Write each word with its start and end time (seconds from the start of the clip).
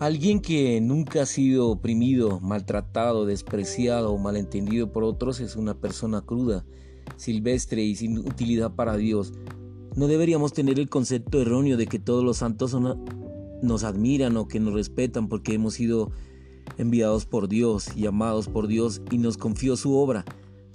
Alguien 0.00 0.40
que 0.40 0.80
nunca 0.80 1.22
ha 1.22 1.26
sido 1.26 1.70
oprimido, 1.70 2.38
maltratado, 2.38 3.26
despreciado 3.26 4.12
o 4.12 4.18
malentendido 4.18 4.92
por 4.92 5.02
otros 5.02 5.40
es 5.40 5.56
una 5.56 5.74
persona 5.74 6.20
cruda, 6.20 6.64
silvestre 7.16 7.82
y 7.82 7.96
sin 7.96 8.18
utilidad 8.18 8.76
para 8.76 8.96
Dios. 8.96 9.32
No 9.96 10.06
deberíamos 10.06 10.52
tener 10.52 10.78
el 10.78 10.88
concepto 10.88 11.42
erróneo 11.42 11.76
de 11.76 11.88
que 11.88 11.98
todos 11.98 12.22
los 12.22 12.36
santos 12.36 12.76
nos 13.60 13.82
admiran 13.82 14.36
o 14.36 14.46
que 14.46 14.60
nos 14.60 14.72
respetan 14.72 15.26
porque 15.26 15.54
hemos 15.54 15.74
sido 15.74 16.12
enviados 16.76 17.26
por 17.26 17.48
Dios 17.48 17.88
y 17.96 18.06
amados 18.06 18.46
por 18.46 18.68
Dios 18.68 19.02
y 19.10 19.18
nos 19.18 19.36
confió 19.36 19.76
su 19.76 19.96
obra. 19.96 20.24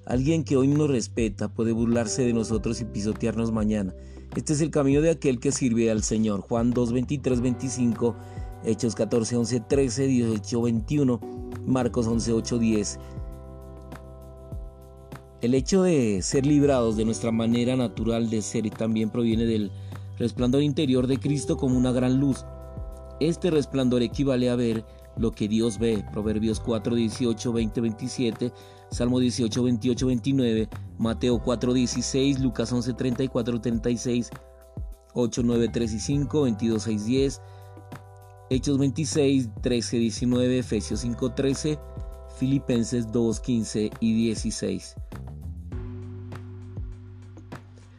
Alguien 0.05 0.43
que 0.43 0.57
hoy 0.57 0.67
nos 0.67 0.89
respeta 0.89 1.47
puede 1.47 1.71
burlarse 1.71 2.25
de 2.25 2.33
nosotros 2.33 2.81
y 2.81 2.85
pisotearnos 2.85 3.53
mañana. 3.53 3.95
Este 4.35 4.51
es 4.51 4.59
el 4.59 4.69
camino 4.69 4.99
de 4.99 5.11
aquel 5.11 5.39
que 5.39 5.53
sirve 5.53 5.89
al 5.89 6.03
Señor. 6.03 6.41
Juan 6.41 6.71
2, 6.71 6.91
23, 6.91 7.39
25 7.39 8.15
Hechos 8.65 8.95
14, 8.95 9.37
11, 9.37 9.59
13, 9.61 10.07
18, 10.07 10.61
21, 10.61 11.19
Marcos 11.65 12.07
11, 12.07 12.33
8, 12.33 12.59
10. 12.59 12.99
El 15.41 15.53
hecho 15.53 15.83
de 15.83 16.21
ser 16.21 16.45
librados 16.45 16.95
de 16.95 17.03
nuestra 17.03 17.31
manera 17.31 17.75
natural 17.75 18.29
de 18.29 18.41
ser 18.41 18.69
también 18.69 19.09
proviene 19.09 19.45
del 19.45 19.71
resplandor 20.17 20.61
interior 20.61 21.07
de 21.07 21.19
Cristo 21.19 21.57
como 21.57 21.77
una 21.77 21.91
gran 21.91 22.19
luz. 22.19 22.45
Este 23.19 23.51
resplandor 23.51 24.01
equivale 24.01 24.49
a 24.49 24.55
ver 24.55 24.85
lo 25.17 25.31
que 25.31 25.47
Dios 25.47 25.79
ve. 25.79 26.05
Proverbios 26.13 26.59
4, 26.59 26.95
18, 26.95 27.53
20, 27.53 27.81
27, 27.81 28.53
Salmo 28.89 29.19
18, 29.19 29.63
28, 29.63 30.07
29, 30.07 30.69
Mateo 30.97 31.39
4, 31.39 31.73
16, 31.73 32.39
Lucas 32.39 32.71
11, 32.71 32.93
34, 32.93 33.61
36, 33.61 34.29
8, 35.13 35.41
9, 35.43 35.69
3 35.73 35.93
y 35.93 35.99
5, 35.99 36.41
22, 36.43 36.83
6, 36.83 37.05
10, 37.05 37.41
Hechos 38.49 38.77
26, 38.77 39.49
13, 39.61 39.97
19, 39.97 40.59
Efesios 40.59 40.99
5, 40.99 41.33
13, 41.33 41.79
Filipenses 42.37 43.11
2, 43.11 43.39
15 43.39 43.89
y 43.99 44.13
16. 44.13 44.95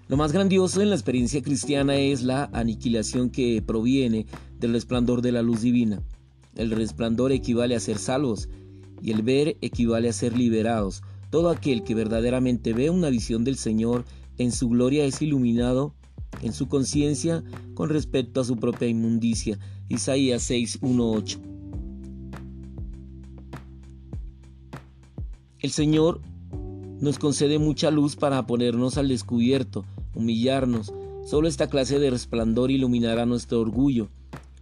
Lo 0.07 0.19
más 0.19 0.33
grandioso 0.33 0.83
en 0.83 0.91
la 0.91 0.97
experiencia 0.97 1.41
cristiana 1.43 1.97
es 1.97 2.23
la 2.23 2.51
aniquilación 2.53 3.31
que 3.31 3.63
proviene 3.63 4.27
del 4.61 4.75
resplandor 4.75 5.23
de 5.23 5.33
la 5.33 5.43
luz 5.43 5.63
divina. 5.63 6.03
El 6.57 6.71
resplandor 6.71 7.33
equivale 7.33 7.75
a 7.75 7.81
ser 7.81 7.99
salvos 7.99 8.49
y 9.01 9.13
el 9.13 9.23
ver 9.23 9.57
equivale 9.63 10.11
a 10.11 10.13
ser 10.13 10.37
liberados. 10.37 11.03
Todo 11.31 11.49
aquel 11.49 11.83
que 11.85 11.95
verdaderamente 11.95 12.75
ve 12.75 12.91
una 12.91 13.09
visión 13.09 13.45
del 13.45 13.57
Señor 13.57 14.05
en 14.37 14.53
su 14.53 14.69
gloria 14.69 15.05
es 15.05 15.23
iluminado 15.23 15.95
en 16.43 16.53
su 16.53 16.69
conciencia 16.69 17.43
con 17.75 17.89
respecto 17.89 18.41
a 18.41 18.45
su 18.45 18.57
propia 18.57 18.89
inmundicia. 18.89 19.59
Isaías 19.89 20.43
6, 20.45 20.79
8. 20.83 21.41
El 25.59 25.71
Señor 25.71 26.21
nos 27.01 27.19
concede 27.19 27.59
mucha 27.59 27.91
luz 27.91 28.17
para 28.17 28.47
ponernos 28.47 28.97
al 28.97 29.09
descubierto, 29.09 29.85
humillarnos. 30.15 30.93
Solo 31.27 31.49
esta 31.49 31.69
clase 31.69 31.99
de 31.99 32.11
resplandor 32.11 32.71
iluminará 32.71 33.27
nuestro 33.27 33.61
orgullo 33.61 34.09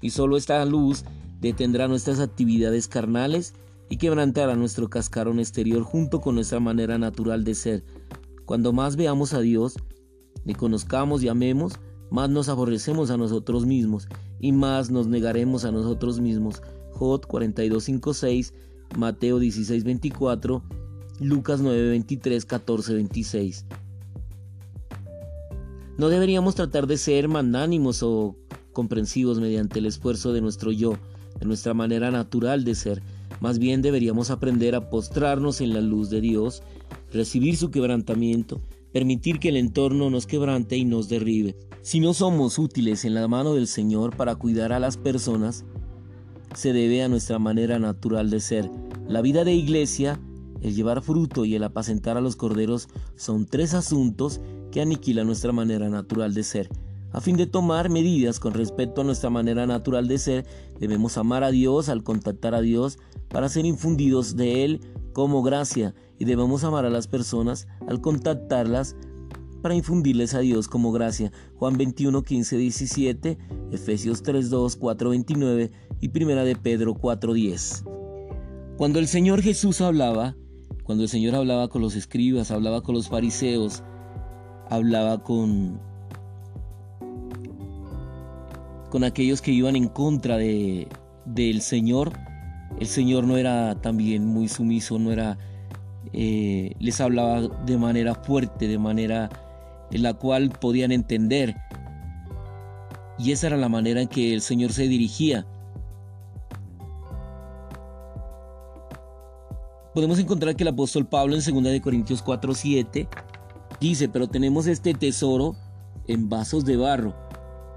y 0.01 0.11
solo 0.11 0.37
esta 0.37 0.65
luz 0.65 1.05
detendrá 1.41 1.87
nuestras 1.87 2.19
actividades 2.19 2.89
carnales 2.89 3.55
y 3.89 3.99
quebrantará 3.99 4.57
nuestro 4.57 4.91
cascarón 4.91 5.39
exterior 5.39 5.83
junto 5.83 6.21
con 6.21 6.35
nuestra 6.35 6.59
manera 6.59 6.99
natural 6.99 7.45
de 7.45 7.55
ser. 7.55 7.85
Cuando 8.45 8.73
más 8.73 8.97
veamos 8.97 9.35
a 9.35 9.41
Dios, 9.41 9.77
le 10.45 10.55
conozcamos 10.57 11.23
y 11.23 11.29
amemos, 11.29 11.75
más 12.11 12.29
nos 12.29 12.49
aborrecemos 12.49 13.11
a 13.11 13.17
nosotros 13.17 13.67
mismos 13.67 14.09
y 14.43 14.53
más 14.53 14.91
nos 14.91 15.07
negaremos 15.07 15.65
a 15.65 15.71
nosotros 15.71 16.21
mismos. 16.21 16.61
Jod 16.91 17.23
42.5.6, 17.23 18.53
Mateo 18.99 19.41
16.24, 19.41 20.63
Lucas 21.21 21.63
9.23, 21.63 22.47
14.26. 22.47 23.65
No 25.97 26.09
deberíamos 26.09 26.57
tratar 26.57 26.87
de 26.87 26.99
ser 26.99 27.29
magnánimos 27.29 28.03
o 28.03 28.37
comprensivos 28.73 29.39
mediante 29.39 29.79
el 29.79 29.87
esfuerzo 29.87 30.33
de 30.33 30.41
nuestro 30.41 30.73
yo, 30.73 30.99
de 31.39 31.47
nuestra 31.47 31.73
manera 31.73 32.11
natural 32.11 32.65
de 32.65 32.75
ser. 32.75 33.01
Más 33.41 33.61
bien 33.61 33.81
deberíamos 33.81 34.31
aprender 34.31 34.75
a 34.75 34.91
postrarnos 34.91 35.61
en 35.61 35.73
la 35.73 35.81
luz 35.81 36.11
de 36.11 36.21
Dios, 36.21 36.63
recibir 37.13 37.57
su 37.57 37.71
quebrantamiento 37.71 38.61
permitir 38.93 39.39
que 39.39 39.49
el 39.49 39.57
entorno 39.57 40.11
nos 40.11 40.27
quebrante 40.27 40.77
y 40.77 40.85
nos 40.85 41.09
derribe. 41.09 41.57
Si 41.83 42.01
no 42.01 42.15
somos 42.15 42.59
útiles 42.59 43.05
en 43.05 43.15
la 43.15 43.27
mano 43.27 43.55
del 43.55 43.67
Señor 43.67 44.17
para 44.17 44.37
cuidar 44.37 44.73
a 44.73 44.79
las 44.79 44.97
personas, 44.97 45.65
se 46.55 46.73
debe 46.73 47.03
a 47.03 47.09
nuestra 47.09 47.39
manera 47.39 47.79
natural 47.79 48.31
de 48.31 48.41
ser. 48.41 48.71
La 49.09 49.23
vida 49.23 49.45
de 49.45 49.55
iglesia, 49.55 50.21
el 50.61 50.75
llevar 50.75 51.03
fruto 51.03 51.45
y 51.45 51.55
el 51.55 51.65
apacentar 51.65 52.17
a 52.17 52.21
los 52.21 52.37
corderos 52.37 52.89
son 53.17 53.47
tres 53.47 53.75
asuntos 53.75 54.41
que 54.71 54.81
aniquilan 54.81 55.27
nuestra 55.27 55.53
manera 55.53 55.89
natural 55.89 56.35
de 56.35 56.43
ser. 56.43 56.69
A 57.13 57.21
fin 57.21 57.37
de 57.37 57.47
tomar 57.47 57.91
medidas 57.91 58.41
con 58.41 58.55
respecto 58.55 59.01
a 59.03 59.05
nuestra 59.05 59.29
manera 59.29 59.67
natural 59.67 60.09
de 60.09 60.19
ser, 60.19 60.47
debemos 60.81 61.19
amar 61.19 61.45
a 61.45 61.51
Dios 61.51 61.89
al 61.89 62.03
contactar 62.03 62.55
a 62.55 62.63
Dios 62.63 62.99
para 63.29 63.49
ser 63.49 63.67
infundidos 63.67 64.37
de 64.37 64.65
Él 64.65 64.81
como 65.13 65.43
gracia 65.43 65.95
y 66.19 66.25
debemos 66.25 66.65
amar 66.65 66.85
a 66.85 66.91
las 66.91 67.07
personas 67.07 67.69
al 67.87 68.01
contactarlas 68.01 68.97
para 69.63 69.75
infundirles 69.75 70.35
a 70.35 70.41
Dios 70.41 70.69
como 70.69 70.93
gracia. 70.93 71.33
Juan 71.57 71.77
21, 71.77 72.23
15, 72.23 72.57
17, 72.57 73.39
Efesios 73.71 74.23
3, 74.23 74.51
2, 74.51 74.77
4, 74.77 75.11
29 75.11 75.71
y 76.01 76.09
Primera 76.09 76.45
de 76.45 76.57
Pedro 76.57 76.95
4, 76.95 77.33
10. 77.33 77.85
Cuando 78.77 78.99
el 78.99 79.07
Señor 79.07 79.43
Jesús 79.43 79.81
hablaba, 79.81 80.37
cuando 80.85 81.05
el 81.05 81.09
Señor 81.09 81.37
hablaba 81.37 81.69
con 81.69 81.81
los 81.81 81.95
escribas, 81.95 82.51
hablaba 82.51 82.83
con 82.83 82.95
los 82.95 83.09
fariseos, 83.09 83.83
hablaba 84.69 85.23
con 85.23 85.81
con 88.91 89.05
aquellos 89.05 89.41
que 89.41 89.53
iban 89.53 89.75
en 89.75 89.89
contra 89.89 90.37
de, 90.37 90.87
del 91.25 91.63
Señor, 91.63 92.13
el 92.79 92.87
Señor 92.87 93.25
no 93.25 93.37
era 93.37 93.75
también 93.81 94.27
muy 94.27 94.49
sumiso, 94.49 94.99
no 94.99 95.13
era, 95.13 95.39
eh, 96.13 96.75
les 96.79 97.01
hablaba 97.01 97.43
de 97.65 97.79
manera 97.79 98.15
fuerte, 98.15 98.69
de 98.69 98.79
manera 98.79 99.31
en 99.91 100.03
la 100.03 100.15
cual 100.15 100.51
podían 100.51 100.93
entender. 100.93 101.55
Y 103.19 103.33
esa 103.33 103.49
era 103.49 103.57
la 103.57 103.69
manera 103.69 104.01
en 104.01 104.09
que 104.09 104.33
el 104.33 104.41
Señor 104.41 104.73
se 104.73 104.89
dirigía. 104.89 105.47
Podemos 109.95 110.19
encontrar 110.19 110.57
que 110.57 110.65
el 110.65 110.69
apóstol 110.69 111.07
Pablo 111.07 111.37
en 111.37 111.63
2 111.63 111.81
Corintios 111.81 112.25
4:7 112.25 113.07
dice, 113.79 114.09
pero 114.09 114.27
tenemos 114.27 114.67
este 114.67 114.95
tesoro 114.95 115.55
en 116.09 116.29
vasos 116.29 116.65
de 116.65 116.77
barro, 116.79 117.15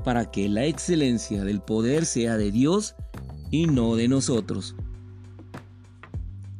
para 0.03 0.31
que 0.31 0.47
la 0.47 0.65
excelencia 0.65 1.43
del 1.43 1.61
poder 1.61 2.05
sea 2.05 2.37
de 2.37 2.51
Dios 2.51 2.95
y 3.51 3.67
no 3.67 3.95
de 3.95 4.07
nosotros 4.07 4.75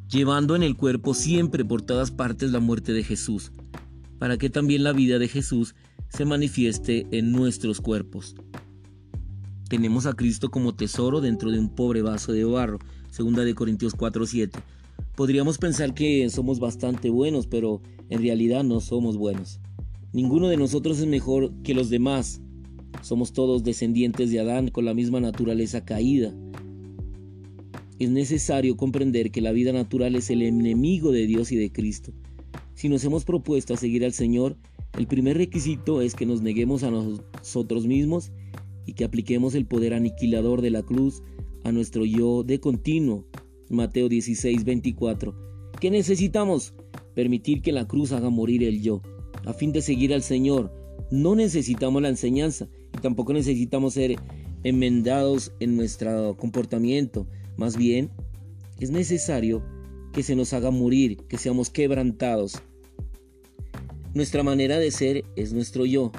llevando 0.10 0.56
en 0.56 0.64
el 0.64 0.76
cuerpo 0.76 1.14
siempre 1.14 1.66
por 1.66 1.82
todas 1.82 2.12
partes 2.12 2.52
la 2.52 2.60
muerte 2.60 2.94
de 2.94 3.04
Jesús, 3.04 3.52
para 4.20 4.38
que 4.38 4.50
también 4.50 4.84
la 4.84 4.94
vida 4.94 5.20
de 5.20 5.28
Jesús 5.28 5.76
se 6.10 6.26
manifieste 6.26 7.08
en 7.12 7.32
nuestros 7.32 7.82
cuerpos. 7.82 8.36
Tenemos 9.68 10.06
a 10.06 10.14
Cristo 10.14 10.50
como 10.50 10.76
tesoro 10.76 11.22
dentro 11.22 11.52
de 11.52 11.60
un 11.60 11.70
pobre 11.70 12.02
vaso 12.02 12.32
de 12.32 12.46
barro, 12.46 12.80
segunda 13.10 13.44
de 13.44 13.56
Corintios 13.56 13.96
4:7. 13.96 14.60
Podríamos 15.16 15.58
pensar 15.58 15.94
que 15.94 16.30
somos 16.30 16.60
bastante 16.60 17.10
buenos, 17.10 17.48
pero 17.48 17.82
en 18.10 18.22
realidad 18.22 18.64
no 18.64 18.80
somos 18.80 19.18
buenos. 19.18 19.60
Ninguno 20.14 20.48
de 20.48 20.58
nosotros 20.58 21.00
es 21.00 21.08
mejor 21.08 21.52
que 21.64 21.74
los 21.74 21.90
demás. 21.90 22.42
Somos 23.02 23.34
todos 23.34 23.64
descendientes 23.64 24.32
de 24.32 24.40
Adán 24.40 24.70
con 24.70 24.86
la 24.86 24.94
misma 24.94 25.20
naturaleza 25.20 25.84
caída, 25.84 26.34
es 28.00 28.10
necesario 28.10 28.76
comprender 28.76 29.32
que 29.32 29.42
la 29.42 29.52
vida 29.52 29.72
natural 29.72 30.16
es 30.16 30.30
el 30.30 30.42
enemigo 30.42 31.12
de 31.12 31.28
Dios 31.28 31.52
y 31.52 31.56
de 31.56 31.72
Cristo. 31.72 32.12
Si 32.74 32.90
nos 32.90 33.04
hemos 33.06 33.24
propuesto 33.24 33.74
a 33.74 33.78
seguir 33.78 34.04
al 34.04 34.14
Señor, 34.14 34.58
el 34.98 35.08
primer 35.08 35.38
requisito 35.38 36.02
es 36.02 36.14
que 36.14 36.26
nos 36.26 36.42
neguemos 36.42 36.84
a 36.84 36.92
nosotros 36.92 37.88
mismos 37.88 38.32
y 38.86 38.94
que 38.94 39.06
apliquemos 39.06 39.56
el 39.56 39.66
poder 39.66 39.94
aniquilador 39.94 40.62
de 40.62 40.72
la 40.72 40.84
cruz 40.84 41.24
a 41.64 41.72
nuestro 41.72 42.06
yo 42.06 42.44
de 42.44 42.60
continuo. 42.60 43.26
Mateo 43.70 44.10
16, 44.10 44.64
24. 44.64 45.36
¿Qué 45.80 45.90
necesitamos? 45.90 46.74
Permitir 47.14 47.62
que 47.62 47.72
la 47.72 47.88
cruz 47.88 48.12
haga 48.12 48.30
morir 48.30 48.64
el 48.64 48.82
yo, 48.82 49.02
a 49.46 49.54
fin 49.54 49.72
de 49.72 49.82
seguir 49.82 50.14
al 50.14 50.22
Señor. 50.22 50.72
No 51.12 51.36
necesitamos 51.36 52.02
la 52.02 52.10
enseñanza 52.10 52.68
y 52.94 53.02
tampoco 53.02 53.34
necesitamos 53.34 53.94
ser 53.94 54.18
enmendados 54.64 55.54
en 55.60 55.76
nuestro 55.76 56.36
comportamiento, 56.38 57.28
más 57.58 57.78
bien, 57.78 58.10
es 58.80 58.92
necesario 58.92 59.64
que 60.14 60.24
se 60.24 60.36
nos 60.36 60.54
haga 60.54 60.72
morir, 60.72 61.18
que 61.28 61.38
seamos 61.38 61.70
quebrantados. 61.70 62.62
Nuestra 64.14 64.44
manera 64.44 64.80
de 64.80 64.92
ser 64.92 65.26
es 65.36 65.54
nuestro 65.54 65.86
yo. 65.86 66.12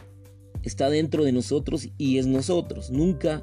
Está 0.63 0.91
dentro 0.91 1.25
de 1.25 1.33
nosotros 1.33 1.89
y 1.97 2.19
es 2.19 2.27
nosotros. 2.27 2.91
Nunca 2.91 3.43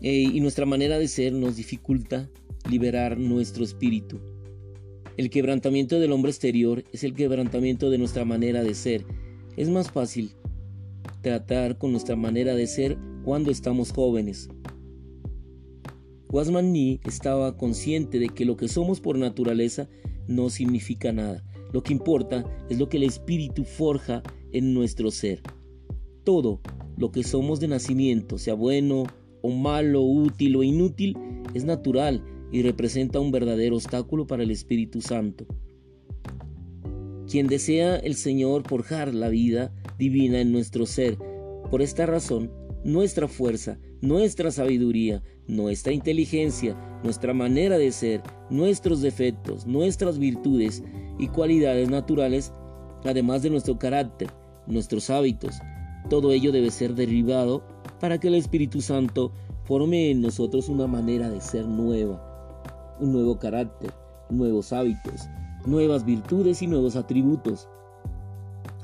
eh, 0.00 0.30
y 0.32 0.40
nuestra 0.40 0.66
manera 0.66 0.98
de 0.98 1.08
ser 1.08 1.32
nos 1.32 1.56
dificulta 1.56 2.28
liberar 2.70 3.18
nuestro 3.18 3.64
espíritu. 3.64 4.20
El 5.16 5.30
quebrantamiento 5.30 5.98
del 5.98 6.12
hombre 6.12 6.30
exterior 6.30 6.84
es 6.92 7.02
el 7.04 7.14
quebrantamiento 7.14 7.88
de 7.88 7.98
nuestra 7.98 8.24
manera 8.24 8.62
de 8.62 8.74
ser. 8.74 9.04
Es 9.56 9.68
más 9.70 9.90
fácil 9.90 10.32
tratar 11.22 11.78
con 11.78 11.92
nuestra 11.92 12.16
manera 12.16 12.54
de 12.54 12.66
ser 12.66 12.98
cuando 13.24 13.50
estamos 13.50 13.92
jóvenes. 13.92 14.48
Wasman 16.30 16.72
Nee 16.72 17.00
estaba 17.04 17.56
consciente 17.56 18.18
de 18.18 18.28
que 18.28 18.44
lo 18.44 18.56
que 18.56 18.68
somos 18.68 19.00
por 19.00 19.18
naturaleza 19.18 19.88
no 20.26 20.50
significa 20.50 21.12
nada. 21.12 21.44
Lo 21.72 21.82
que 21.82 21.92
importa 21.92 22.44
es 22.68 22.78
lo 22.78 22.88
que 22.88 22.96
el 22.96 23.04
espíritu 23.04 23.64
forja 23.64 24.22
en 24.52 24.74
nuestro 24.74 25.10
ser. 25.10 25.42
Todo 26.24 26.60
lo 26.96 27.12
que 27.12 27.22
somos 27.22 27.60
de 27.60 27.68
nacimiento, 27.68 28.38
sea 28.38 28.54
bueno 28.54 29.04
o 29.42 29.50
malo, 29.50 30.02
útil 30.02 30.56
o 30.56 30.62
inútil, 30.62 31.16
es 31.54 31.64
natural 31.64 32.24
y 32.50 32.62
representa 32.62 33.20
un 33.20 33.30
verdadero 33.30 33.76
obstáculo 33.76 34.26
para 34.26 34.42
el 34.42 34.50
Espíritu 34.50 35.00
Santo. 35.00 35.46
Quien 37.28 37.48
desea 37.48 37.96
el 37.96 38.14
Señor 38.14 38.66
forjar 38.66 39.14
la 39.14 39.28
vida 39.28 39.74
divina 39.98 40.40
en 40.40 40.52
nuestro 40.52 40.86
ser. 40.86 41.18
Por 41.70 41.82
esta 41.82 42.06
razón, 42.06 42.50
nuestra 42.84 43.26
fuerza, 43.26 43.78
nuestra 44.00 44.50
sabiduría, 44.50 45.22
nuestra 45.48 45.92
inteligencia, 45.92 46.76
nuestra 47.02 47.32
manera 47.32 47.78
de 47.78 47.92
ser, 47.92 48.22
nuestros 48.50 49.00
defectos, 49.00 49.66
nuestras 49.66 50.18
virtudes 50.18 50.82
y 51.18 51.28
cualidades 51.28 51.88
naturales, 51.88 52.52
además 53.04 53.42
de 53.42 53.50
nuestro 53.50 53.78
carácter, 53.78 54.28
nuestros 54.66 55.10
hábitos, 55.10 55.60
todo 56.08 56.32
ello 56.32 56.52
debe 56.52 56.70
ser 56.70 56.94
derribado 56.94 57.62
para 58.00 58.18
que 58.18 58.28
el 58.28 58.34
Espíritu 58.34 58.80
Santo 58.80 59.32
forme 59.64 60.10
en 60.10 60.20
nosotros 60.20 60.68
una 60.68 60.86
manera 60.86 61.28
de 61.30 61.40
ser 61.40 61.66
nueva, 61.66 62.96
un 63.00 63.12
nuevo 63.12 63.38
carácter, 63.38 63.92
nuevos 64.30 64.72
hábitos, 64.72 65.28
nuevas 65.66 66.04
virtudes 66.04 66.62
y 66.62 66.68
nuevos 66.68 66.94
atributos. 66.94 67.68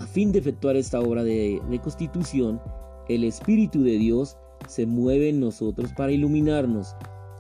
A 0.00 0.06
fin 0.06 0.32
de 0.32 0.41
efectuar 0.41 0.76
esta 0.76 1.00
obra 1.00 1.23
de 1.23 1.61
reconstitución, 1.69 2.61
el 3.08 3.23
Espíritu 3.23 3.82
de 3.82 3.99
Dios 3.99 4.37
se 4.69 4.87
mueve 4.87 5.29
en 5.29 5.41
nosotros 5.41 5.93
para 5.93 6.12
iluminarnos, 6.12 6.94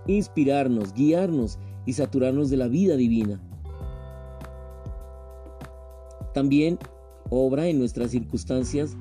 inspirarnos, 0.06 0.92
guiarnos 0.94 1.58
y 1.86 1.94
saturarnos 1.94 2.50
de 2.50 2.56
la 2.56 2.68
vida 2.68 2.96
divina. 2.96 3.40
También 6.34 6.78
obra 7.30 7.68
en 7.68 7.78
nuestras 7.78 8.10
circunstancias 8.10 8.96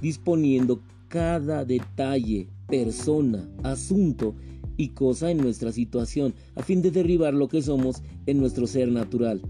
disponiendo 0.00 0.80
cada 1.08 1.64
detalle, 1.64 2.48
persona, 2.68 3.48
asunto 3.62 4.34
y 4.76 4.90
cosa 4.90 5.30
en 5.30 5.38
nuestra 5.38 5.72
situación 5.72 6.34
a 6.54 6.62
fin 6.62 6.82
de 6.82 6.90
derribar 6.90 7.34
lo 7.34 7.48
que 7.48 7.62
somos 7.62 8.02
en 8.26 8.38
nuestro 8.38 8.66
ser 8.66 8.90
natural. 8.90 9.42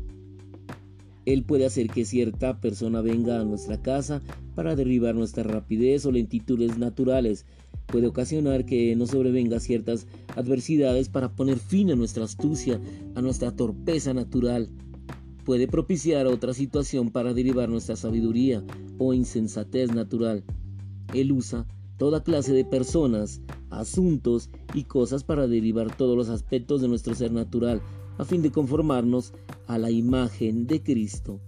Él 1.26 1.44
puede 1.44 1.66
hacer 1.66 1.88
que 1.88 2.04
cierta 2.04 2.60
persona 2.60 3.02
venga 3.02 3.40
a 3.40 3.44
nuestra 3.44 3.80
casa 3.80 4.22
para 4.54 4.74
derribar 4.74 5.14
nuestra 5.14 5.42
rapidez 5.42 6.06
o 6.06 6.12
lentitudes 6.12 6.78
naturales. 6.78 7.44
Puede 7.90 8.06
ocasionar 8.06 8.64
que 8.66 8.94
nos 8.94 9.10
sobrevenga 9.10 9.58
ciertas 9.58 10.06
adversidades 10.36 11.08
para 11.08 11.32
poner 11.32 11.58
fin 11.58 11.90
a 11.90 11.96
nuestra 11.96 12.24
astucia, 12.24 12.80
a 13.16 13.20
nuestra 13.20 13.54
torpeza 13.56 14.14
natural. 14.14 14.68
Puede 15.44 15.66
propiciar 15.66 16.26
otra 16.26 16.54
situación 16.54 17.10
para 17.10 17.34
derribar 17.34 17.68
nuestra 17.68 17.96
sabiduría 17.96 18.62
o 18.98 19.12
insensatez 19.12 19.92
natural. 19.92 20.44
Él 21.14 21.32
usa 21.32 21.66
toda 21.96 22.22
clase 22.22 22.52
de 22.52 22.64
personas, 22.64 23.40
asuntos 23.70 24.50
y 24.72 24.84
cosas 24.84 25.24
para 25.24 25.48
derivar 25.48 25.96
todos 25.96 26.16
los 26.16 26.28
aspectos 26.28 26.80
de 26.82 26.88
nuestro 26.88 27.14
ser 27.14 27.32
natural, 27.32 27.82
a 28.18 28.24
fin 28.24 28.42
de 28.42 28.52
conformarnos 28.52 29.32
a 29.66 29.78
la 29.78 29.90
imagen 29.90 30.66
de 30.66 30.80
Cristo. 30.82 31.40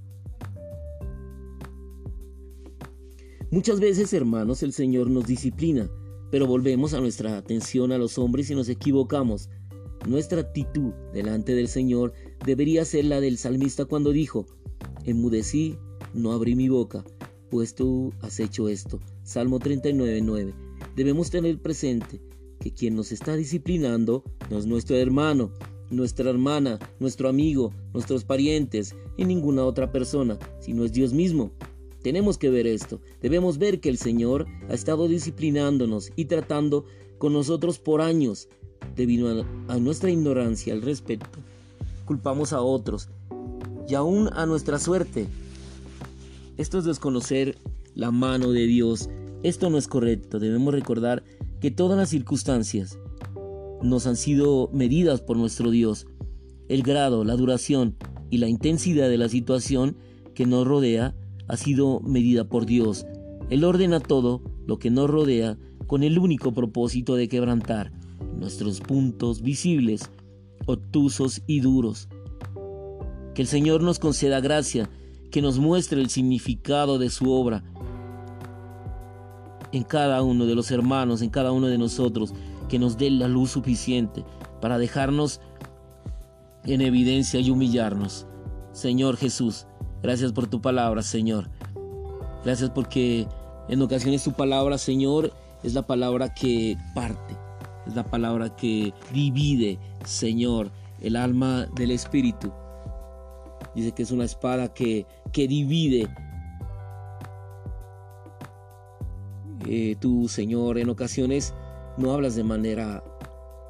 Muchas 3.53 3.81
veces, 3.81 4.13
hermanos, 4.13 4.63
el 4.63 4.73
Señor 4.73 5.11
nos 5.11 5.27
disciplina, 5.27 5.91
pero 6.33 6.47
volvemos 6.47 6.95
a 6.95 7.01
nuestra 7.01 7.37
atención 7.37 7.93
a 7.93 7.99
los 7.99 8.17
hombres 8.17 8.51
y 8.51 8.55
nos 8.55 8.71
equivocamos. 8.71 9.51
Nuestra 10.09 10.41
actitud 10.41 10.95
delante 11.13 11.55
del 11.55 11.69
Señor 11.69 12.15
debería 12.47 12.87
ser 12.87 13.05
la 13.05 13.21
del 13.21 13.37
salmista 13.37 13.85
cuando 13.85 14.13
dijo, 14.13 14.47
enmudecí, 15.05 15.77
no 16.15 16.33
abrí 16.33 16.57
mi 16.57 16.71
boca, 16.71 17.05
pues 17.51 17.75
tú 17.75 18.15
has 18.23 18.41
hecho 18.41 18.71
esto. 18.71 18.99
Salmo 19.25 19.59
39.9. 19.61 20.55
Debemos 20.97 21.29
tener 21.29 21.61
presente 21.61 22.23
que 22.61 22.73
quien 22.73 22.97
nos 22.97 23.13
está 23.13 23.37
disciplinando 23.37 24.25
no 24.49 24.57
es 24.57 24.65
nuestro 24.65 24.97
hermano, 24.97 25.53
nuestra 25.91 26.31
hermana, 26.31 26.79
nuestro 26.99 27.29
amigo, 27.29 27.75
nuestros 27.93 28.25
parientes 28.25 28.97
y 29.19 29.27
ninguna 29.27 29.67
otra 29.67 29.93
persona, 29.93 30.39
sino 30.61 30.87
es 30.87 30.95
Dios 30.95 31.13
mismo. 31.13 31.53
Tenemos 32.03 32.37
que 32.37 32.51
ver 32.51 32.67
esto. 32.67 33.01
Debemos 33.21 33.59
ver 33.59 33.81
que 33.81 33.89
el 33.89 33.99
Señor 33.99 34.47
ha 34.69 34.75
estado 34.75 35.09
disciplinándonos 35.09 36.11
y 36.17 36.25
tratando 36.25 36.85
con 37.19 37.33
nosotros 37.33 37.79
por 37.79 38.01
años. 38.01 38.49
Debido 38.97 39.47
a, 39.69 39.79
nuestra 39.79 40.11
ignorancia 40.11 40.75
al 40.75 40.83
respecto, 40.83 41.39
culpamos 42.05 42.53
a 42.53 42.61
otros 42.61 43.09
y 43.89 43.95
aún 43.95 44.29
a 44.33 44.45
nuestra 44.45 44.79
suerte. 44.79 45.29
Esto 46.59 46.79
es 46.79 46.85
desconocer 46.85 47.57
la 47.95 48.11
mano 48.11 48.51
de 48.51 48.67
Dios. 48.67 49.09
Esto 49.45 49.71
no 49.71 49.79
es 49.79 49.87
correcto. 49.87 50.41
Debemos 50.41 50.75
recordar 50.75 51.23
que 51.61 51.71
todas 51.71 51.97
las 51.97 52.11
circunstancias 52.11 52.99
nos 53.83 54.07
han 54.07 54.17
sido 54.17 54.69
medidas 54.73 55.21
por 55.21 55.37
nuestro 55.37 55.71
Dios. 55.71 56.07
El 56.69 56.83
grado, 56.83 57.25
la 57.25 57.37
duración 57.37 57.97
y 58.31 58.39
la 58.39 58.49
intensidad 58.49 59.09
de 59.09 59.19
la 59.19 59.29
situación 59.29 59.97
que 60.35 60.47
nos 60.47 60.67
rodea 60.67 61.15
ha 61.49 61.57
sido 61.57 62.01
medida 62.01 62.45
por 62.45 62.67
Dios. 62.67 63.07
Él 63.51 63.65
ordena 63.65 64.01
todo 64.01 64.43
lo 64.67 64.79
que 64.79 64.91
nos 64.91 65.11
rodea 65.11 65.59
con 65.87 66.03
el 66.03 66.19
único 66.19 66.53
propósito 66.53 67.17
de 67.17 67.29
quebrantar 67.29 67.93
nuestros 68.39 68.81
puntos 68.81 69.43
visibles, 69.43 70.11
obtusos 70.67 71.43
y 71.47 71.61
duros. 71.61 72.09
Que 73.35 73.43
el 73.43 73.49
Señor 73.49 73.83
nos 73.83 73.99
conceda 73.99 74.41
gracia, 74.41 74.89
que 75.31 75.43
nos 75.43 75.59
muestre 75.59 76.01
el 76.01 76.11
significado 76.11 76.99
de 76.99 77.11
su 77.11 77.33
obra 77.33 77.65
en 79.73 79.83
cada 79.85 80.23
uno 80.23 80.47
de 80.47 80.55
los 80.55 80.71
hermanos, 80.71 81.23
en 81.23 81.31
cada 81.31 81.53
uno 81.53 81.67
de 81.67 81.79
nosotros, 81.79 82.35
que 82.69 82.79
nos 82.79 82.97
dé 82.99 83.11
la 83.11 83.29
luz 83.29 83.51
suficiente 83.51 84.25
para 84.61 84.79
dejarnos 84.79 85.41
en 86.65 86.81
evidencia 86.81 87.41
y 87.41 87.51
humillarnos. 87.51 88.27
Señor 88.73 89.17
Jesús, 89.17 89.67
gracias 90.03 90.33
por 90.33 90.47
tu 90.47 90.61
palabra, 90.61 91.03
Señor. 91.03 91.49
Gracias 92.45 92.71
porque 92.71 93.27
en 93.69 93.83
ocasiones 93.83 94.25
tu 94.25 94.33
palabra, 94.33 94.79
Señor, 94.79 95.33
es 95.63 95.75
la 95.75 95.87
palabra 95.87 96.35
que 96.35 96.77
parte, 96.95 97.37
es 97.87 97.95
la 97.95 98.05
palabra 98.05 98.55
que 98.57 98.93
divide, 99.13 99.79
Señor, 100.05 100.71
el 101.01 101.17
alma 101.17 101.67
del 101.77 101.93
Espíritu. 101.93 102.53
Dice 103.75 103.93
que 103.93 104.03
es 104.03 104.11
una 104.11 104.25
espada 104.25 104.75
que, 104.75 105.07
que 105.33 105.49
divide 105.49 106.09
Eh, 109.69 109.97
tú, 110.01 110.29
Señor, 110.29 110.79
en 110.79 110.89
ocasiones 110.89 111.55
no 111.97 112.13
hablas 112.13 112.35
de 112.35 112.43
manera 112.43 113.03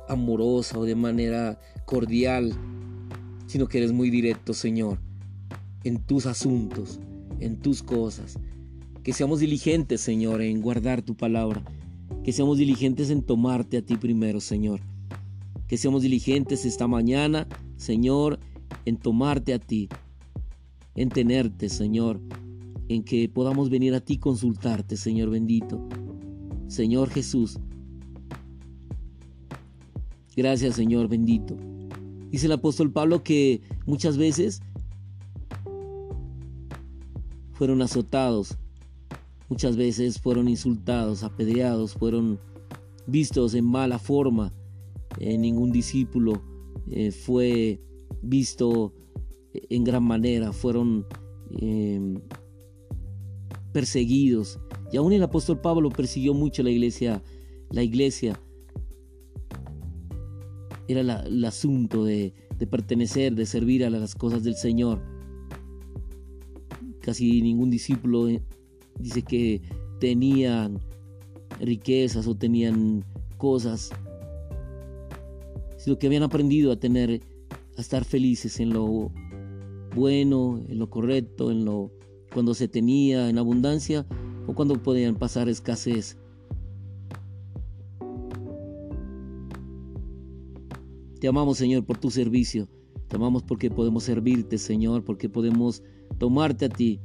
amorosa 0.08 0.78
o 0.78 0.84
de 0.84 0.94
manera 0.94 1.58
cordial, 1.84 2.52
sino 3.46 3.68
que 3.68 3.78
eres 3.78 3.92
muy 3.92 4.08
directo, 4.10 4.54
Señor, 4.54 4.98
en 5.84 5.98
tus 5.98 6.26
asuntos, 6.26 7.00
en 7.40 7.56
tus 7.58 7.82
cosas. 7.82 8.38
Que 9.02 9.12
seamos 9.12 9.40
diligentes, 9.40 10.00
Señor, 10.00 10.42
en 10.42 10.60
guardar 10.60 11.02
tu 11.02 11.16
palabra. 11.16 11.62
Que 12.24 12.32
seamos 12.32 12.58
diligentes 12.58 13.10
en 13.10 13.22
tomarte 13.22 13.78
a 13.78 13.82
ti 13.82 13.96
primero, 13.96 14.40
Señor. 14.40 14.80
Que 15.66 15.76
seamos 15.76 16.02
diligentes 16.02 16.64
esta 16.64 16.86
mañana, 16.86 17.48
Señor, 17.76 18.38
en 18.84 18.96
tomarte 18.96 19.54
a 19.54 19.58
ti, 19.58 19.88
en 20.94 21.08
tenerte, 21.08 21.68
Señor, 21.68 22.20
en 22.88 23.02
que 23.02 23.28
podamos 23.28 23.70
venir 23.70 23.94
a 23.94 24.00
ti 24.00 24.18
consultarte, 24.18 24.96
Señor 24.96 25.30
bendito. 25.30 25.88
Señor 26.68 27.10
Jesús. 27.10 27.58
Gracias, 30.36 30.76
Señor 30.76 31.08
bendito. 31.08 31.56
Dice 32.30 32.46
el 32.46 32.52
apóstol 32.52 32.90
Pablo 32.90 33.22
que 33.22 33.60
muchas 33.84 34.16
veces 34.16 34.62
fueron 37.52 37.82
azotados, 37.82 38.56
muchas 39.48 39.76
veces 39.76 40.20
fueron 40.20 40.48
insultados, 40.48 41.22
apedreados, 41.22 41.94
fueron 41.94 42.40
vistos 43.06 43.54
en 43.54 43.64
mala 43.64 43.98
forma. 43.98 44.52
Eh, 45.18 45.36
ningún 45.36 45.70
discípulo 45.70 46.42
eh, 46.90 47.10
fue 47.10 47.80
visto 48.22 48.94
en 49.52 49.84
gran 49.84 50.02
manera, 50.04 50.52
fueron 50.52 51.06
em, 51.50 52.20
perseguidos. 53.72 54.58
Y 54.90 54.96
aún 54.96 55.12
el 55.12 55.22
apóstol 55.22 55.60
Pablo 55.60 55.90
persiguió 55.90 56.34
mucho 56.34 56.62
la 56.62 56.70
iglesia, 56.70 57.22
la 57.70 57.82
iglesia 57.82 58.40
era 60.88 61.00
el 61.00 61.44
asunto 61.44 62.04
de 62.04 62.34
pertenecer, 62.70 63.34
de 63.34 63.44
servir 63.44 63.84
a 63.84 63.90
las 63.90 64.14
cosas 64.14 64.44
del 64.44 64.54
Señor. 64.54 65.02
Casi 67.02 67.42
ningún 67.42 67.68
discípulo 67.68 68.28
eh, 68.28 68.40
dice 68.98 69.22
que 69.22 69.60
tenían 69.98 70.78
riquezas 71.60 72.26
o 72.26 72.34
tenían 72.34 73.04
cosas, 73.36 73.90
sino 75.76 75.98
que 75.98 76.06
habían 76.06 76.22
aprendido 76.22 76.72
a 76.72 76.76
tener, 76.76 77.20
a 77.76 77.80
estar 77.80 78.04
felices 78.04 78.60
en 78.60 78.70
lo 78.70 79.10
bueno, 79.94 80.62
en 80.68 80.78
lo 80.78 80.88
correcto, 80.88 81.50
en 81.50 81.64
lo 81.64 81.90
cuando 82.32 82.54
se 82.54 82.68
tenía 82.68 83.28
en 83.28 83.36
abundancia 83.36 84.06
o 84.46 84.54
cuando 84.54 84.80
podían 84.82 85.16
pasar 85.16 85.48
escasez. 85.48 86.16
Te 91.20 91.28
amamos, 91.28 91.58
Señor, 91.58 91.84
por 91.84 91.98
tu 91.98 92.10
servicio. 92.10 92.68
Te 93.08 93.16
amamos 93.16 93.42
porque 93.42 93.70
podemos 93.70 94.04
servirte, 94.04 94.58
Señor, 94.58 95.04
porque 95.04 95.28
podemos 95.28 95.82
tomarte 96.18 96.66
a 96.66 96.68
ti. 96.68 97.00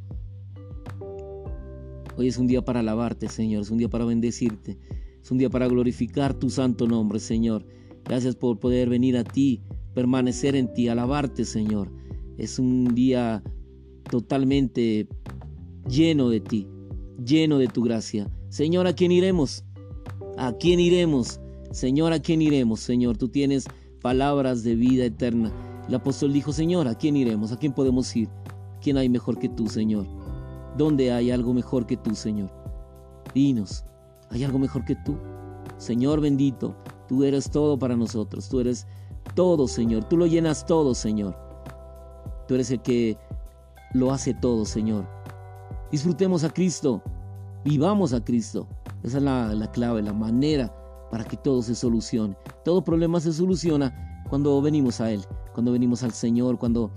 Hoy 2.17 2.27
es 2.27 2.37
un 2.37 2.47
día 2.47 2.63
para 2.63 2.79
alabarte, 2.79 3.27
Señor, 3.27 3.61
es 3.61 3.69
un 3.69 3.77
día 3.77 3.89
para 3.89 4.05
bendecirte, 4.05 4.77
es 5.21 5.31
un 5.31 5.37
día 5.37 5.49
para 5.49 5.67
glorificar 5.67 6.33
tu 6.33 6.49
santo 6.49 6.87
nombre, 6.87 7.19
Señor. 7.19 7.65
Gracias 8.05 8.35
por 8.35 8.59
poder 8.59 8.89
venir 8.89 9.17
a 9.17 9.23
ti, 9.23 9.61
permanecer 9.93 10.55
en 10.55 10.73
ti, 10.73 10.87
alabarte, 10.87 11.45
Señor. 11.45 11.91
Es 12.37 12.57
un 12.57 12.95
día 12.95 13.43
totalmente 14.09 15.07
lleno 15.87 16.29
de 16.29 16.39
ti, 16.39 16.67
lleno 17.23 17.57
de 17.57 17.67
tu 17.67 17.83
gracia. 17.83 18.29
Señor, 18.49 18.87
¿a 18.87 18.93
quién 18.93 19.11
iremos? 19.11 19.63
¿A 20.37 20.53
quién 20.53 20.79
iremos? 20.79 21.39
Señor, 21.71 22.13
¿a 22.13 22.19
quién 22.19 22.41
iremos? 22.41 22.79
Señor, 22.79 23.17
tú 23.17 23.27
tienes 23.27 23.65
palabras 24.01 24.63
de 24.63 24.75
vida 24.75 25.05
eterna. 25.05 25.51
El 25.87 25.95
apóstol 25.95 26.33
dijo, 26.33 26.53
Señor, 26.53 26.87
¿a 26.87 26.95
quién 26.95 27.17
iremos? 27.17 27.51
¿A 27.51 27.57
quién 27.57 27.73
podemos 27.73 28.15
ir? 28.15 28.29
¿Quién 28.81 28.97
hay 28.97 29.09
mejor 29.09 29.37
que 29.39 29.49
tú, 29.49 29.67
Señor? 29.67 30.05
¿Dónde 30.77 31.11
hay 31.11 31.31
algo 31.31 31.53
mejor 31.53 31.85
que 31.85 31.97
tú, 31.97 32.15
Señor? 32.15 32.51
Dinos, 33.33 33.85
¿hay 34.29 34.43
algo 34.43 34.59
mejor 34.59 34.85
que 34.85 34.95
tú? 34.97 35.17
Señor 35.77 36.21
bendito, 36.21 36.75
tú 37.07 37.23
eres 37.23 37.49
todo 37.49 37.77
para 37.77 37.95
nosotros, 37.95 38.49
tú 38.49 38.59
eres 38.59 38.87
todo, 39.35 39.67
Señor, 39.67 40.03
tú 40.05 40.17
lo 40.17 40.25
llenas 40.25 40.65
todo, 40.65 40.95
Señor. 40.95 41.35
Tú 42.47 42.55
eres 42.55 42.71
el 42.71 42.81
que 42.81 43.17
lo 43.93 44.11
hace 44.11 44.33
todo, 44.33 44.65
Señor. 44.65 45.05
Disfrutemos 45.91 46.43
a 46.43 46.49
Cristo, 46.49 47.01
vivamos 47.63 48.13
a 48.13 48.23
Cristo. 48.23 48.67
Esa 49.03 49.17
es 49.17 49.23
la, 49.23 49.71
clave, 49.71 50.01
la 50.01 50.13
manera 50.13 50.73
para 51.11 51.23
que 51.23 51.37
todo 51.37 51.61
se 51.61 51.75
solucione. 51.75 52.35
Todo 52.63 52.83
problema 52.83 53.19
se 53.19 53.31
soluciona 53.31 54.23
cuando 54.29 54.61
venimos 54.61 54.99
a 55.01 55.11
Él, 55.11 55.21
cuando 55.53 55.71
venimos 55.71 56.03
al 56.03 56.11
Señor, 56.11 56.57
cuando 56.57 56.91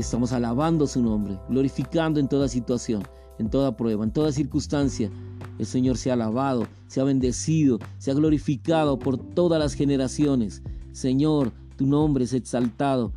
estamos 0.00 0.32
alabando 0.32 0.86
su 0.86 1.02
nombre, 1.02 1.38
glorificando 1.48 2.18
en 2.18 2.28
toda 2.28 2.48
situación, 2.48 3.02
en 3.38 3.50
toda 3.50 3.76
prueba, 3.76 4.04
en 4.04 4.12
toda 4.12 4.32
circunstancia. 4.32 5.10
El 5.58 5.66
Señor 5.66 5.98
se 5.98 6.10
ha 6.10 6.14
alabado, 6.14 6.66
se 6.86 7.00
ha 7.00 7.04
bendecido, 7.04 7.78
se 7.98 8.10
ha 8.10 8.14
glorificado 8.14 8.98
por 8.98 9.18
todas 9.18 9.58
las 9.58 9.74
generaciones. 9.74 10.62
Señor, 10.92 11.52
tu 11.76 11.86
nombre 11.86 12.24
es 12.24 12.32
exaltado. 12.32 13.12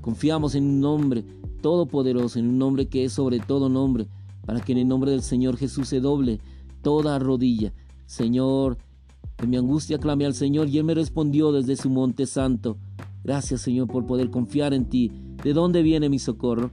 Confiamos 0.00 0.54
en 0.54 0.64
un 0.64 0.80
nombre 0.80 1.24
todopoderoso, 1.60 2.38
en 2.38 2.48
un 2.48 2.58
nombre 2.58 2.88
que 2.88 3.04
es 3.04 3.12
sobre 3.12 3.38
todo 3.38 3.68
nombre, 3.68 4.08
para 4.46 4.60
que 4.60 4.72
en 4.72 4.78
el 4.78 4.88
nombre 4.88 5.10
del 5.10 5.22
Señor 5.22 5.56
Jesús 5.56 5.88
se 5.88 6.00
doble 6.00 6.40
toda 6.82 7.18
rodilla. 7.18 7.72
Señor, 8.06 8.78
en 9.38 9.50
mi 9.50 9.56
angustia 9.56 9.98
clame 9.98 10.26
al 10.26 10.34
Señor 10.34 10.68
y 10.68 10.78
Él 10.78 10.84
me 10.84 10.94
respondió 10.94 11.52
desde 11.52 11.76
su 11.76 11.90
monte 11.90 12.26
santo. 12.26 12.76
Gracias 13.22 13.60
Señor 13.60 13.88
por 13.88 14.06
poder 14.06 14.30
confiar 14.30 14.72
en 14.74 14.86
ti. 14.86 15.12
¿De 15.42 15.52
dónde 15.52 15.82
viene 15.82 16.08
mi 16.08 16.18
socorro? 16.18 16.70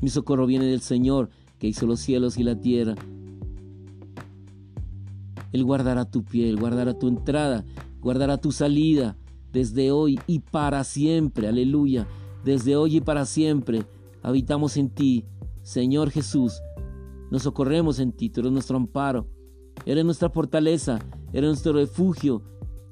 Mi 0.00 0.08
socorro 0.08 0.46
viene 0.46 0.66
del 0.66 0.80
Señor 0.80 1.30
que 1.58 1.68
hizo 1.68 1.86
los 1.86 2.00
cielos 2.00 2.36
y 2.38 2.44
la 2.44 2.60
tierra. 2.60 2.94
Él 5.52 5.64
guardará 5.64 6.04
tu 6.04 6.24
piel, 6.24 6.56
guardará 6.56 6.98
tu 6.98 7.08
entrada, 7.08 7.64
guardará 8.00 8.38
tu 8.38 8.52
salida 8.52 9.16
desde 9.52 9.90
hoy 9.90 10.20
y 10.26 10.40
para 10.40 10.84
siempre. 10.84 11.48
Aleluya 11.48 12.06
desde 12.44 12.76
hoy 12.76 12.96
y 12.96 13.00
para 13.00 13.24
siempre. 13.26 13.84
Habitamos 14.22 14.76
en 14.76 14.90
ti, 14.90 15.24
Señor 15.62 16.10
Jesús. 16.10 16.60
Nos 17.30 17.42
socorremos 17.42 17.98
en 17.98 18.12
ti, 18.12 18.30
tú 18.30 18.40
eres 18.40 18.52
nuestro 18.52 18.76
amparo, 18.76 19.26
eres 19.84 20.04
nuestra 20.04 20.30
fortaleza, 20.30 20.98
eres 21.32 21.48
nuestro 21.48 21.74
refugio 21.74 22.42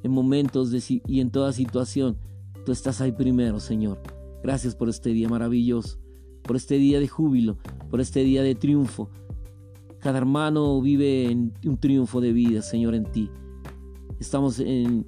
en 0.02 0.12
momentos 0.12 0.70
y 0.90 1.20
en 1.20 1.30
toda 1.30 1.52
situación. 1.52 2.18
Tú 2.64 2.72
estás 2.72 3.00
ahí 3.00 3.12
primero, 3.12 3.60
Señor. 3.60 4.15
Gracias 4.46 4.76
por 4.76 4.88
este 4.88 5.10
día 5.10 5.28
maravilloso, 5.28 5.98
por 6.42 6.54
este 6.54 6.78
día 6.78 7.00
de 7.00 7.08
júbilo, 7.08 7.58
por 7.90 8.00
este 8.00 8.22
día 8.22 8.44
de 8.44 8.54
triunfo. 8.54 9.10
Cada 9.98 10.18
hermano 10.18 10.80
vive 10.80 11.28
en 11.28 11.52
un 11.64 11.76
triunfo 11.78 12.20
de 12.20 12.32
vida, 12.32 12.62
Señor, 12.62 12.94
en 12.94 13.10
ti. 13.10 13.28
Estamos 14.20 14.60
en, 14.60 15.04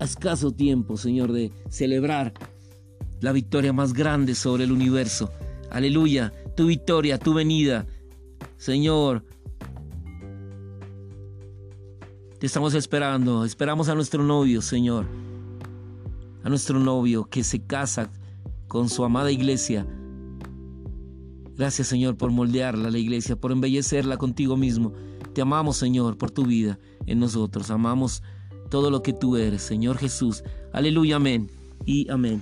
escaso 0.00 0.50
tiempo, 0.50 0.96
Señor, 0.96 1.30
de 1.30 1.52
celebrar 1.68 2.34
la 3.20 3.30
victoria 3.30 3.72
más 3.72 3.92
grande 3.92 4.34
sobre 4.34 4.64
el 4.64 4.72
universo. 4.72 5.30
Aleluya, 5.70 6.32
tu 6.56 6.66
victoria, 6.66 7.20
tu 7.20 7.34
venida. 7.34 7.86
Señor, 8.56 9.24
te 12.40 12.46
estamos 12.46 12.74
esperando. 12.74 13.44
Esperamos 13.44 13.88
a 13.88 13.94
nuestro 13.94 14.24
novio, 14.24 14.60
Señor. 14.60 15.06
A 16.44 16.48
nuestro 16.48 16.78
novio 16.78 17.24
que 17.24 17.44
se 17.44 17.64
casa 17.64 18.10
con 18.68 18.88
su 18.88 19.04
amada 19.04 19.30
iglesia. 19.30 19.86
Gracias, 21.56 21.88
Señor, 21.88 22.16
por 22.16 22.30
moldearla, 22.30 22.90
la 22.90 22.98
iglesia, 22.98 23.36
por 23.36 23.52
embellecerla 23.52 24.16
contigo 24.16 24.56
mismo. 24.56 24.92
Te 25.34 25.42
amamos, 25.42 25.76
Señor, 25.76 26.18
por 26.18 26.30
tu 26.30 26.44
vida 26.44 26.78
en 27.06 27.20
nosotros. 27.20 27.70
Amamos 27.70 28.22
todo 28.70 28.90
lo 28.90 29.02
que 29.02 29.12
tú 29.12 29.36
eres, 29.36 29.62
Señor 29.62 29.98
Jesús. 29.98 30.42
Aleluya, 30.72 31.16
amén 31.16 31.50
y 31.84 32.10
amén. 32.10 32.40